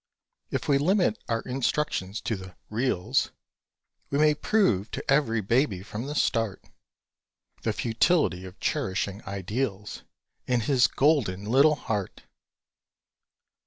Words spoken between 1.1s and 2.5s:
our instruction to